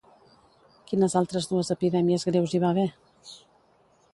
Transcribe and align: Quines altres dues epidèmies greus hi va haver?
Quines 0.91 1.15
altres 1.21 1.47
dues 1.51 1.69
epidèmies 1.75 2.25
greus 2.31 2.57
hi 2.57 2.63
va 2.65 2.73
haver? 2.73 2.87